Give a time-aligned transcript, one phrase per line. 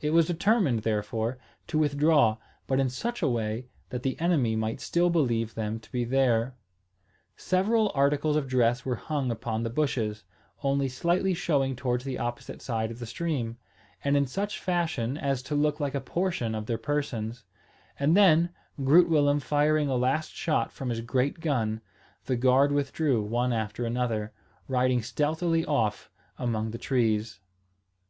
[0.00, 1.36] It was determined, therefore,
[1.66, 5.92] to withdraw, but in such a way that the enemy might still believe them to
[5.92, 6.54] be there.
[7.36, 10.24] Several articles of dress were hung upon the bushes,
[10.62, 13.58] only slightly showing towards the opposite side of the stream,
[14.02, 17.44] and in such fashion as to look like a portion of their persons;
[18.00, 18.48] and then,
[18.82, 21.82] Groot Willem firing a last shot from his great gun,
[22.24, 24.32] the guard withdrew one after another,
[24.66, 27.40] riding stealthily off among the trees.